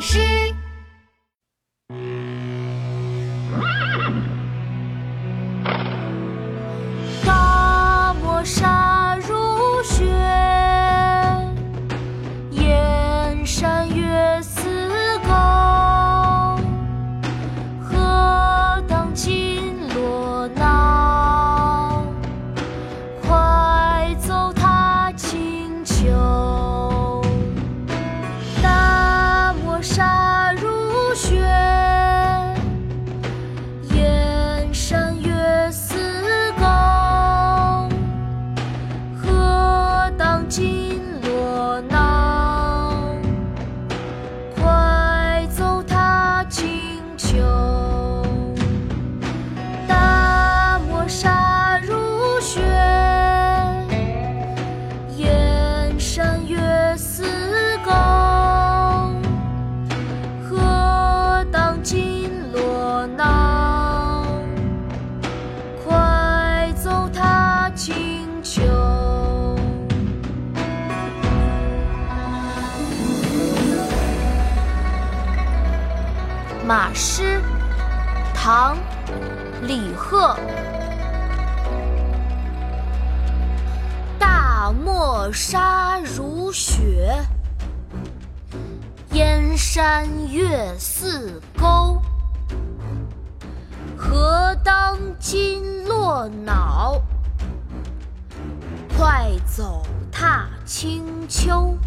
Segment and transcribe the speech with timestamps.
[0.00, 0.37] 是
[40.58, 40.97] You.
[76.68, 77.40] 马诗
[78.34, 78.76] 唐
[79.62, 80.36] 李贺。
[84.18, 87.24] 大漠沙如雪
[89.12, 92.02] 燕山月似钩。
[93.96, 97.00] 何当金络脑？
[98.94, 99.82] 快走
[100.12, 101.78] 踏清秋